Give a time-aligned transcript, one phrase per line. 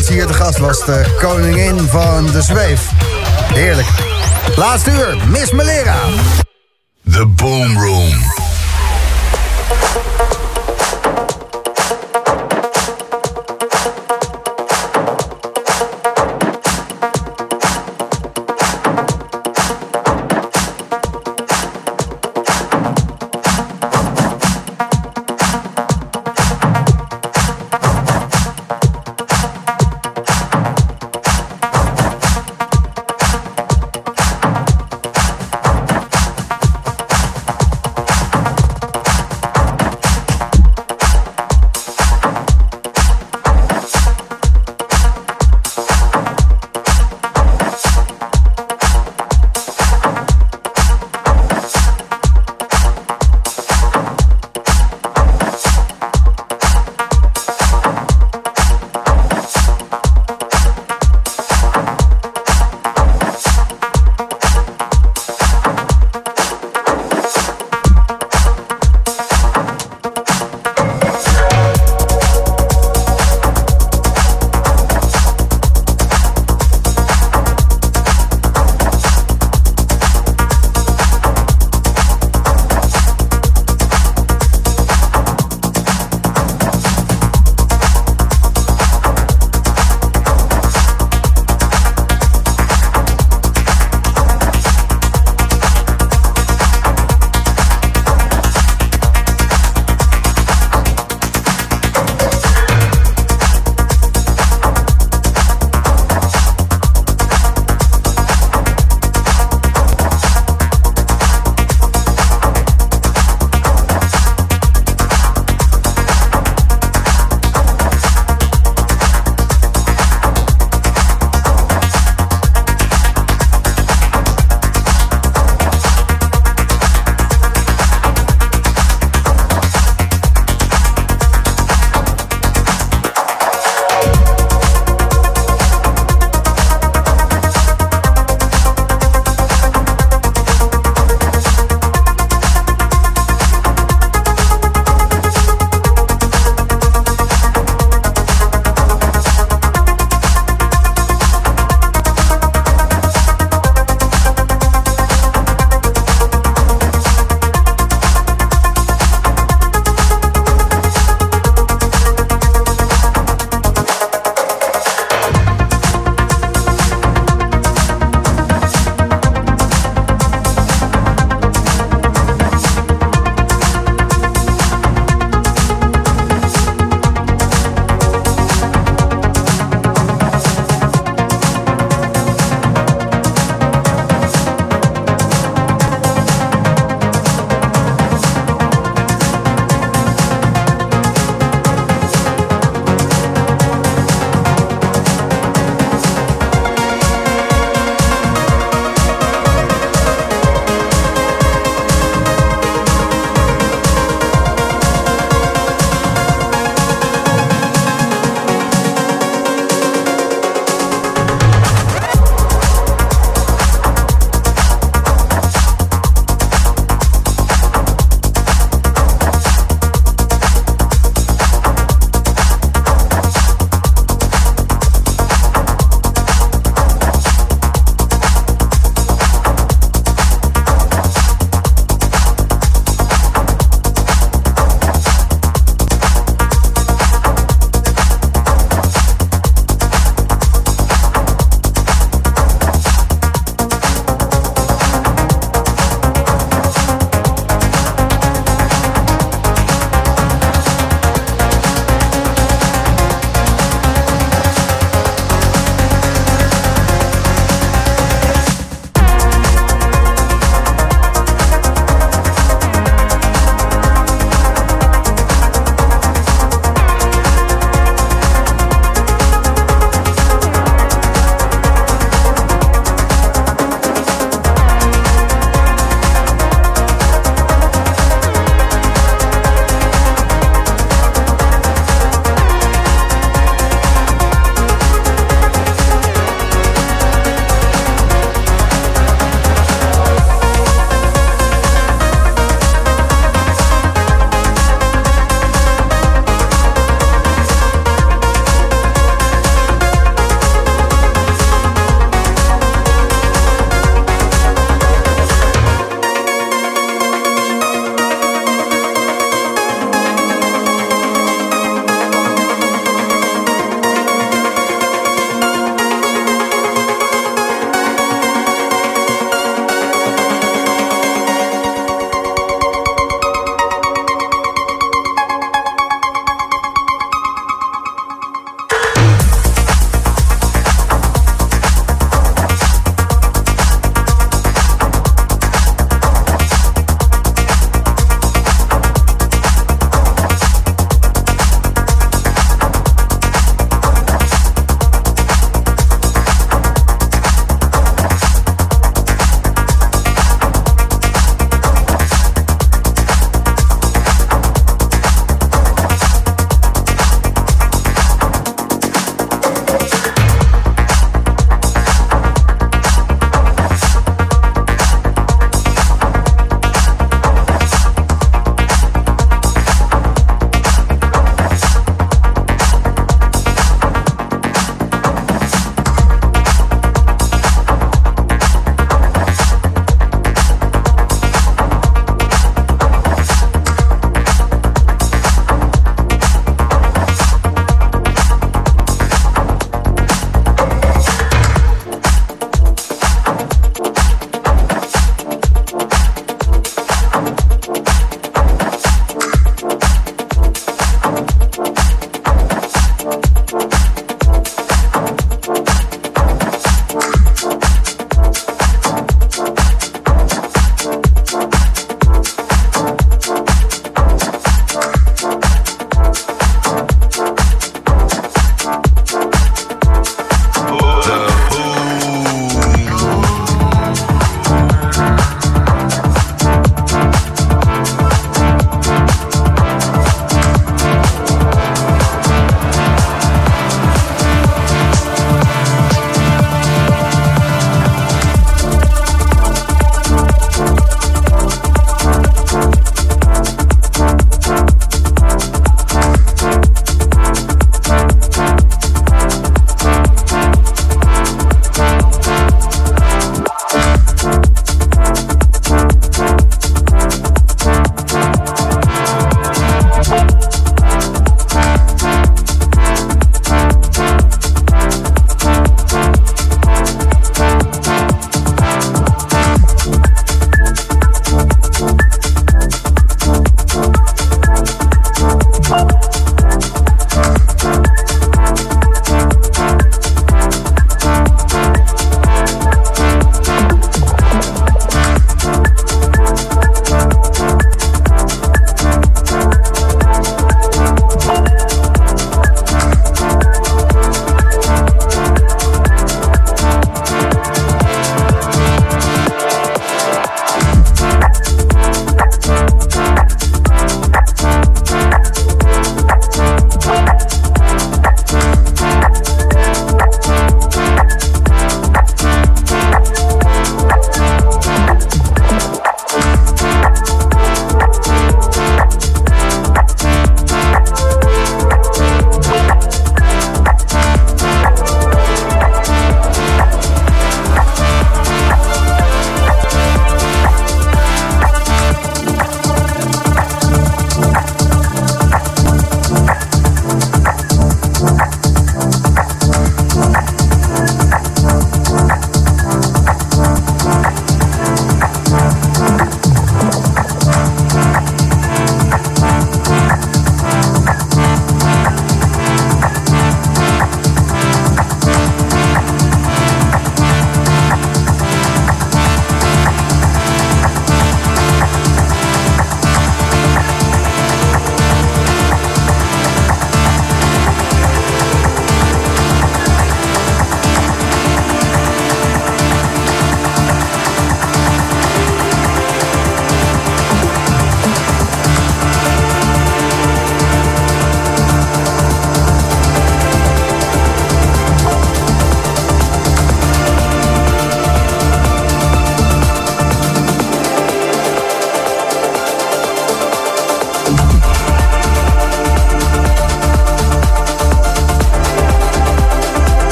[0.00, 0.84] dat ze hier te gast was.
[0.84, 2.90] De koningin van de zweef.
[3.54, 3.88] Heerlijk.
[4.56, 5.96] Laatste uur, Miss Malera.
[7.10, 8.39] The Boom Room.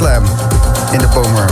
[0.00, 0.24] Slam
[0.92, 1.49] in de Bomer.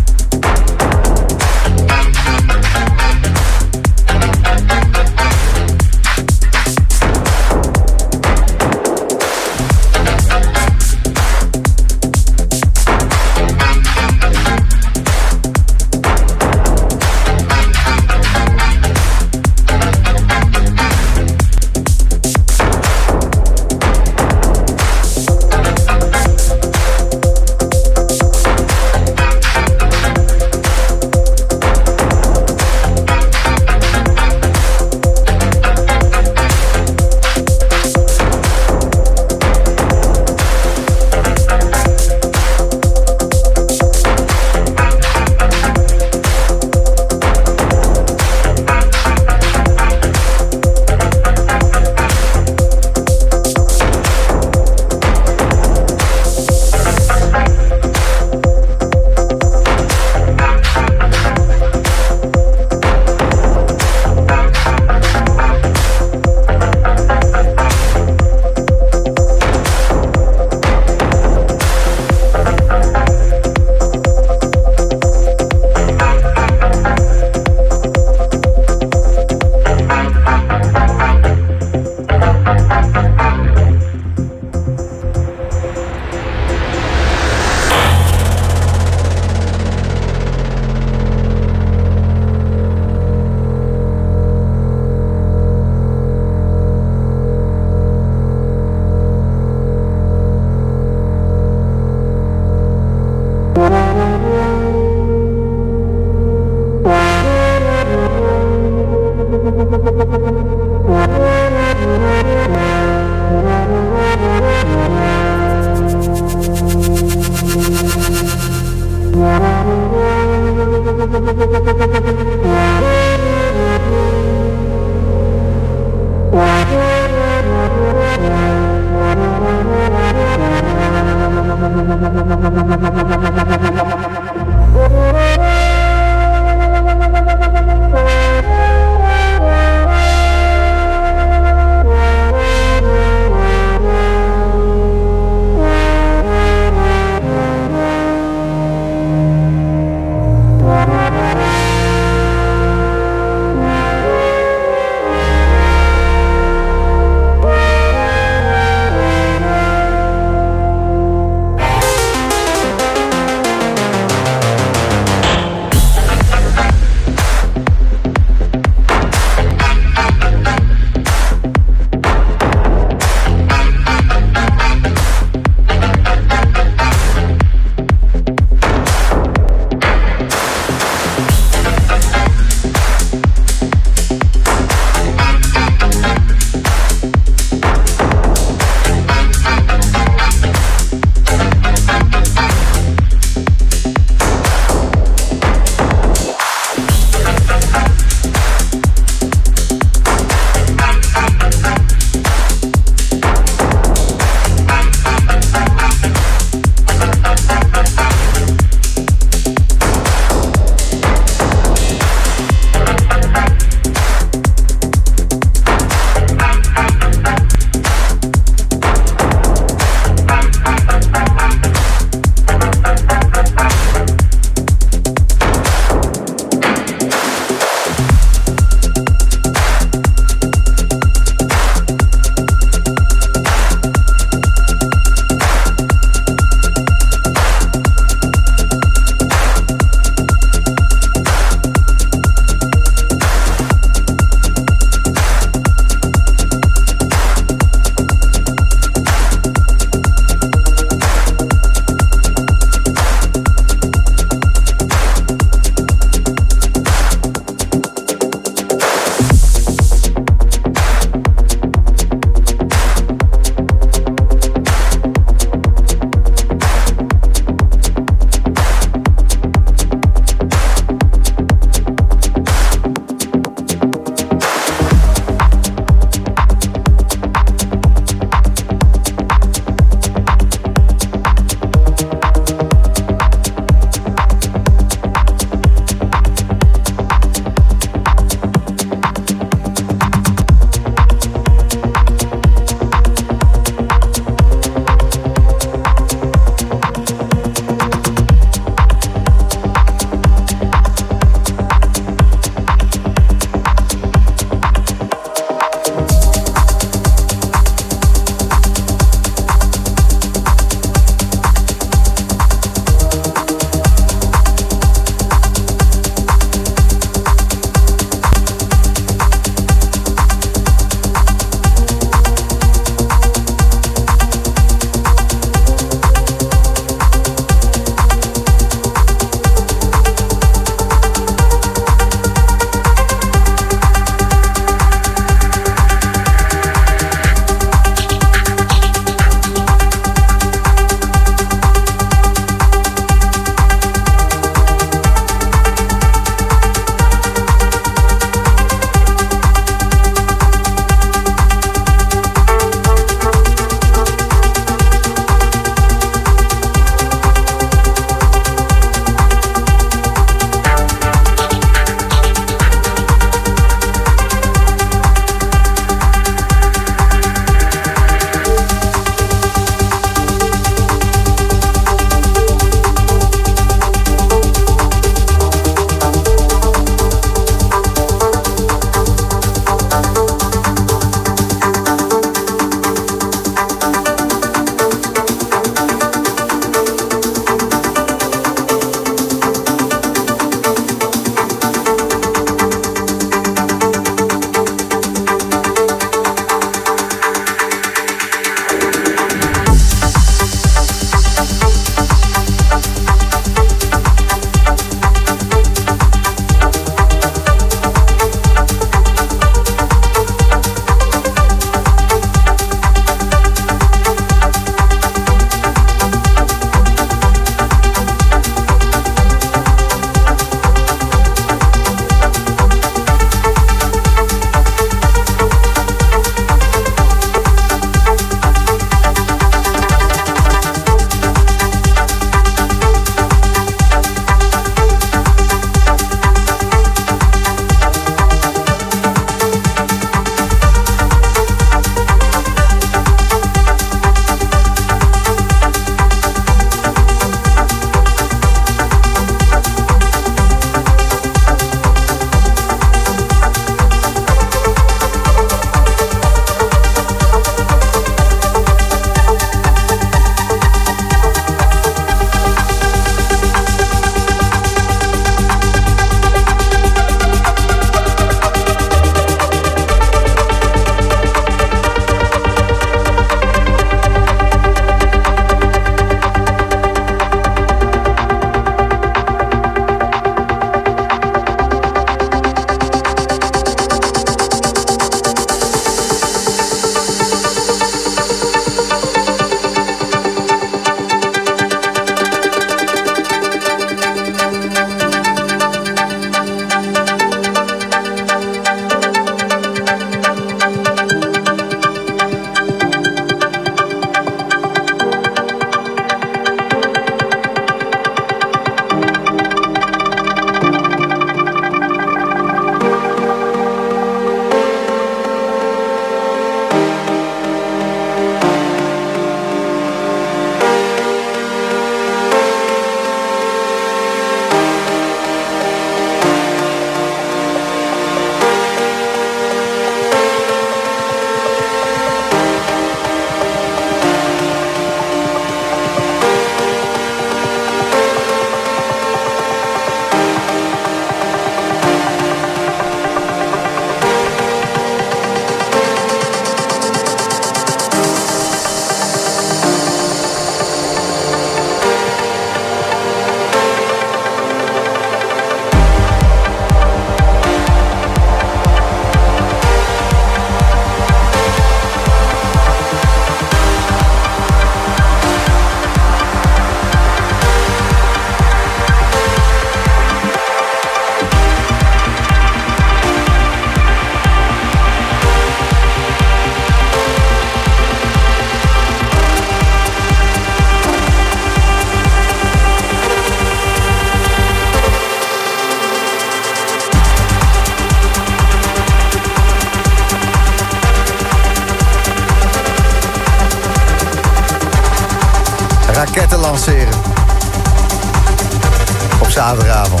[599.48, 600.00] Zaterdagavond.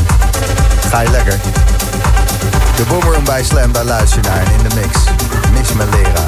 [0.90, 1.40] Ga je lekker.
[2.76, 4.22] De Boomroom bij Slam, daar luister
[4.60, 4.98] in de mix,
[5.52, 6.27] Miss Melera.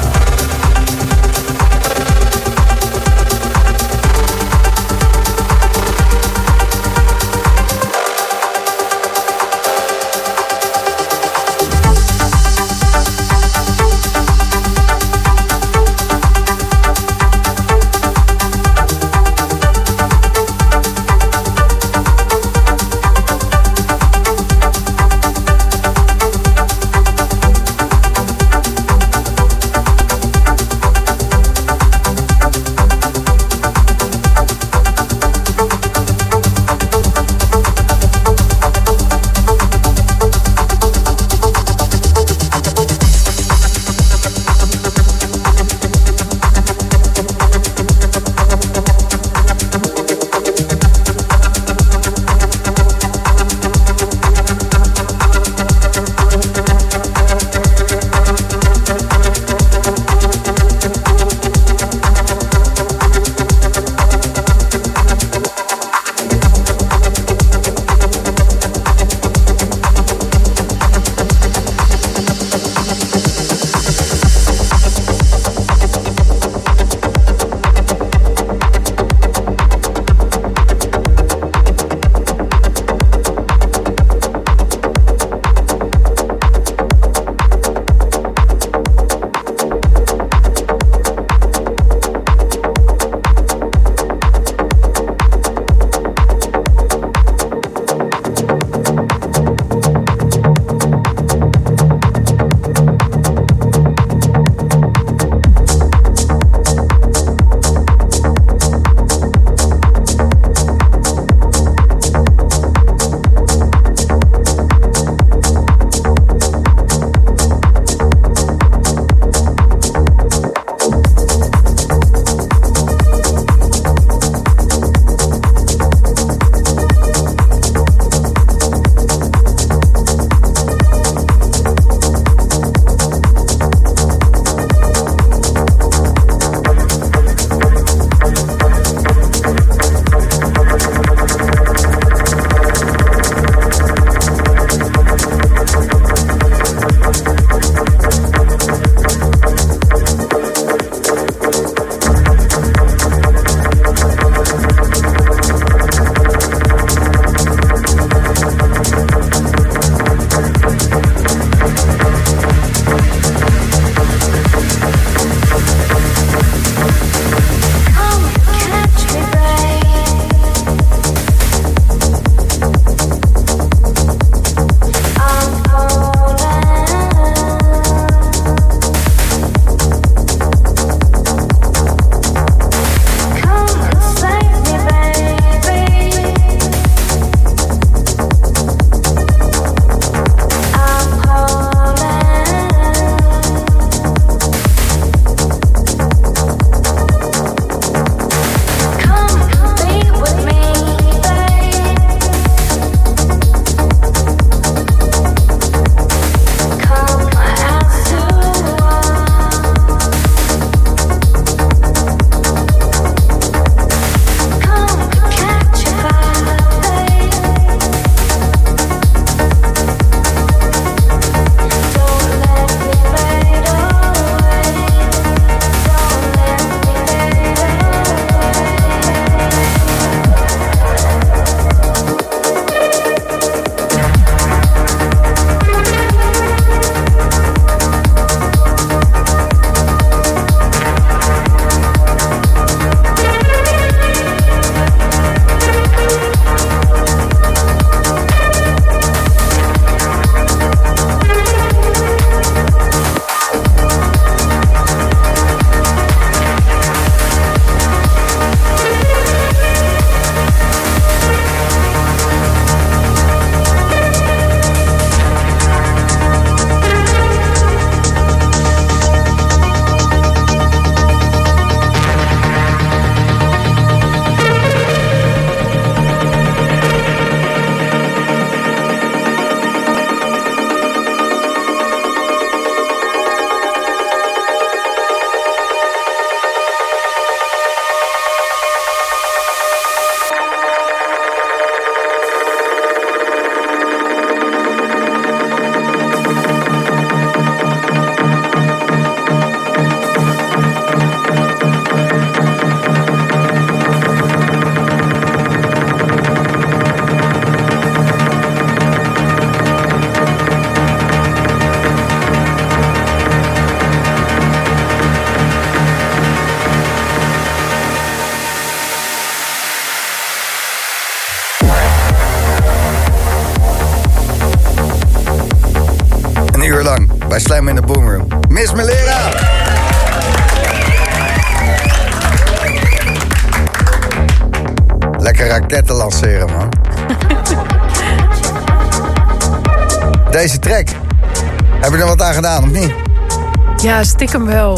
[344.27, 344.77] stiekem wel.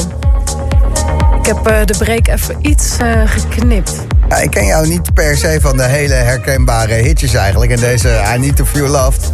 [1.40, 3.92] Ik heb uh, de break even iets uh, geknipt.
[4.30, 7.72] Ja, ik ken jou niet per se van de hele herkenbare hitjes eigenlijk.
[7.72, 9.32] En deze I Need To Feel Loved.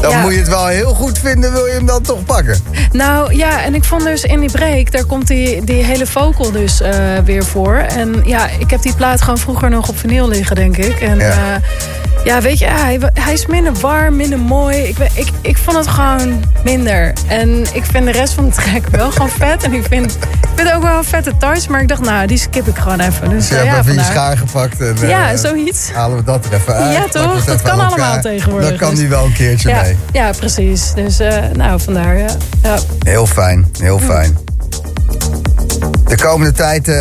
[0.00, 0.20] Dan ja.
[0.20, 2.58] moet je het wel heel goed vinden, wil je hem dan toch pakken?
[2.92, 6.50] Nou ja, en ik vond dus in die break, daar komt die, die hele vocal
[6.50, 6.88] dus uh,
[7.24, 7.76] weer voor.
[7.76, 11.00] En ja, ik heb die plaat gewoon vroeger nog op vinyl liggen, denk ik.
[11.00, 11.60] En ja,
[12.24, 14.76] ja weet je, hij, hij is minder warm, minder mooi.
[14.76, 17.12] Ik, ik, ik vond het gewoon minder.
[17.26, 19.62] En ik vind de rest van de track wel gewoon vet.
[19.62, 22.38] En ik vind, ik vind ook wel een vette touch, maar ik dacht, nou, die
[22.38, 23.30] skip ik gewoon even.
[23.30, 24.80] Dus, je uh, hebt even je schaar gepakt.
[24.80, 25.90] En, ja, zoiets.
[25.92, 26.96] Halen we dat er even uit.
[26.96, 27.44] Ja, toch?
[27.44, 28.68] Dat kan allemaal tegenwoordig.
[28.68, 29.96] Dan kan die wel een keertje ja, mee.
[30.12, 30.92] Ja, precies.
[30.94, 32.36] Dus uh, nou, vandaar, ja.
[32.62, 32.78] ja.
[32.98, 34.41] Heel fijn, heel fijn.
[36.04, 36.94] De komende tijd, uh,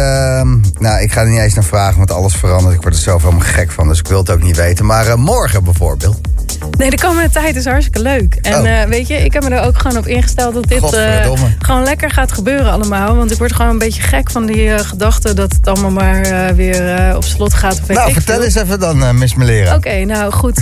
[0.80, 2.76] nou, ik ga er niet eens naar vragen, want alles verandert.
[2.76, 4.86] Ik word er zelf helemaal gek van, dus ik wil het ook niet weten.
[4.86, 6.31] Maar uh, morgen bijvoorbeeld.
[6.78, 8.36] Nee, de komende tijd is hartstikke leuk.
[8.42, 8.66] En Oh.
[8.68, 11.48] uh, weet je, ik heb me er ook gewoon op ingesteld dat dit uh, Godverdomme.
[11.60, 13.16] gewoon lekker gaat gebeuren allemaal.
[13.16, 16.56] Want ik word gewoon een beetje gek van die uh, gedachte dat het allemaal maar
[16.56, 17.82] weer op slot gaat.
[17.88, 18.44] Nou, vertel veel.
[18.44, 19.68] eens even dan, Miss Melera.
[19.76, 20.62] Oké, okay, nou goed.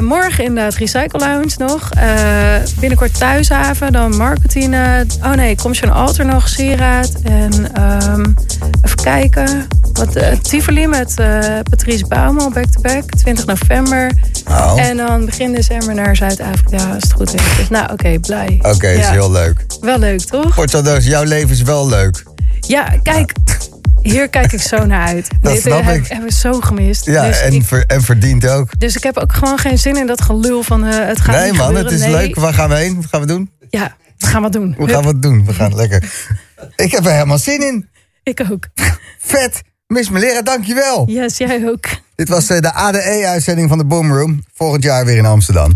[0.00, 1.88] Morgen inderdaad Recycle Lounge nog.
[2.80, 4.74] Binnenkort Thuishaven, dan Marketing.
[5.22, 7.10] oh nee, Commission Alter nog, Sieraad.
[7.22, 7.52] En
[8.12, 8.34] um,
[8.82, 9.66] even kijken.
[9.92, 11.14] Wat, Tivoli met
[11.70, 13.10] Patrice Baumel, back-to-back.
[13.10, 14.10] 20 november.
[14.48, 14.74] Oh.
[14.80, 17.56] En dan begin december naar Zuid-Afrika, als het goed is.
[17.56, 18.58] Dus nou, oké, okay, blij.
[18.58, 19.00] Oké, okay, ja.
[19.00, 19.66] is heel leuk.
[19.80, 20.54] Wel leuk, toch?
[20.54, 22.22] Portadoos, jouw leven is wel leuk.
[22.60, 23.32] Ja, kijk...
[24.02, 25.28] Hier kijk ik zo naar uit.
[25.40, 26.06] Dat Dit snap heb, ik.
[26.06, 27.06] hebben we zo gemist.
[27.06, 28.78] Ja, dus en, ik, ver, en verdient ook.
[28.78, 31.50] Dus ik heb ook gewoon geen zin in dat gelul van uh, het gaat Nee
[31.50, 31.92] niet man, gebeuren.
[31.92, 32.16] het is nee.
[32.16, 32.36] leuk.
[32.36, 32.96] Waar gaan we heen?
[32.96, 33.50] Wat gaan we doen?
[33.70, 34.74] Ja, we gaan wat doen.
[34.78, 35.44] We gaan wat doen.
[35.44, 36.12] We gaan lekker.
[36.76, 37.88] Ik heb er helemaal zin in.
[38.22, 38.68] Ik ook.
[39.18, 39.62] Vet.
[39.86, 41.04] Miss Melera, dankjewel.
[41.10, 41.86] Yes, jij ook.
[42.22, 44.44] Dit was uh, de ADE-uitzending van de Boom Room.
[44.54, 45.72] Volgend jaar weer in Amsterdam.